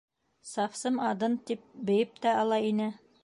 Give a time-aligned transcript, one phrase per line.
[0.51, 2.89] «Совсым одын» тип бейеп тә ала ине.